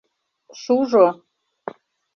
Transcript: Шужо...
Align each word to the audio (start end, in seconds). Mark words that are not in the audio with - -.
Шужо... 0.61 1.05